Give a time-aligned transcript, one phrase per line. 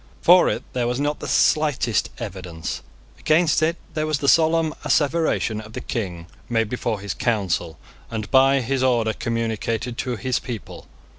[0.23, 2.81] For it there was not the slightest evidence.
[3.19, 7.77] Against it there was the solemn asseveration of the King, made before his Council,
[8.09, 10.87] and by his order communicated to his people.